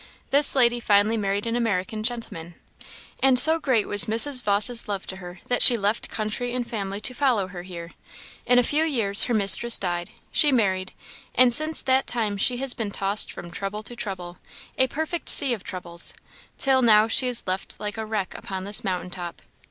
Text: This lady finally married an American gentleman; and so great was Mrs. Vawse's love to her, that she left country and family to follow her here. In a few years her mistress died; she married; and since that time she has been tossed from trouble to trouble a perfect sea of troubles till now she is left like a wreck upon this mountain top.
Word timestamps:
This 0.31 0.55
lady 0.55 0.79
finally 0.79 1.15
married 1.15 1.45
an 1.45 1.55
American 1.55 2.01
gentleman; 2.01 2.55
and 3.21 3.37
so 3.37 3.59
great 3.59 3.87
was 3.87 4.05
Mrs. 4.05 4.41
Vawse's 4.41 4.87
love 4.87 5.05
to 5.05 5.17
her, 5.17 5.41
that 5.45 5.61
she 5.61 5.77
left 5.77 6.09
country 6.09 6.55
and 6.55 6.67
family 6.67 6.99
to 7.01 7.13
follow 7.13 7.49
her 7.49 7.61
here. 7.61 7.91
In 8.47 8.57
a 8.57 8.63
few 8.63 8.83
years 8.83 9.25
her 9.25 9.35
mistress 9.35 9.77
died; 9.77 10.09
she 10.31 10.51
married; 10.51 10.93
and 11.35 11.53
since 11.53 11.83
that 11.83 12.07
time 12.07 12.35
she 12.37 12.57
has 12.57 12.73
been 12.73 12.89
tossed 12.89 13.31
from 13.31 13.51
trouble 13.51 13.83
to 13.83 13.95
trouble 13.95 14.39
a 14.75 14.87
perfect 14.87 15.29
sea 15.29 15.53
of 15.53 15.63
troubles 15.63 16.15
till 16.57 16.81
now 16.81 17.07
she 17.07 17.27
is 17.27 17.45
left 17.45 17.79
like 17.79 17.95
a 17.99 18.03
wreck 18.07 18.33
upon 18.33 18.63
this 18.63 18.83
mountain 18.83 19.11
top. 19.11 19.43